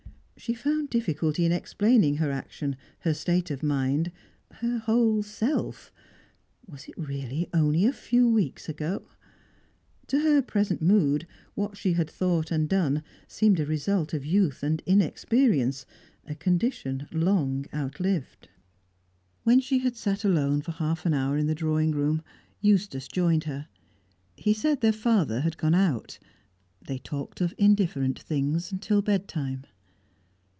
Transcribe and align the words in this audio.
She 0.43 0.55
found 0.55 0.89
difficulty 0.89 1.45
in 1.45 1.51
explaining 1.51 2.15
her 2.15 2.31
action, 2.31 2.75
her 3.01 3.13
state 3.13 3.51
of 3.51 3.61
mind, 3.61 4.11
her 4.53 4.79
whole 4.79 5.21
self. 5.21 5.91
Was 6.65 6.87
it 6.87 6.97
really 6.97 7.47
only 7.53 7.85
a 7.85 7.93
few 7.93 8.27
weeks 8.27 8.67
ago? 8.67 9.03
To 10.07 10.21
her 10.21 10.41
present 10.41 10.81
mood, 10.81 11.27
what 11.53 11.77
she 11.77 11.93
had 11.93 12.09
thought 12.09 12.49
and 12.49 12.67
done 12.67 13.03
seemed 13.27 13.59
a 13.59 13.67
result 13.67 14.15
of 14.15 14.25
youth 14.25 14.63
and 14.63 14.81
inexperience, 14.87 15.85
a 16.25 16.33
condition 16.33 17.07
long 17.11 17.67
outlived. 17.71 18.49
When 19.43 19.59
she 19.59 19.77
had 19.77 19.95
sat 19.95 20.25
alone 20.25 20.63
for 20.63 20.71
half 20.71 21.05
an 21.05 21.13
hour 21.13 21.37
in 21.37 21.45
the 21.45 21.53
drawing 21.53 21.91
room, 21.91 22.23
Eustace 22.61 23.07
joined 23.07 23.43
her. 23.43 23.67
He 24.35 24.55
said 24.55 24.81
their 24.81 24.91
father 24.91 25.41
had 25.41 25.59
gone 25.59 25.75
out. 25.75 26.17
They 26.81 26.97
talked 26.97 27.41
of 27.41 27.53
indifferent 27.59 28.17
things 28.19 28.73
till 28.81 29.03
bedtime. 29.03 29.65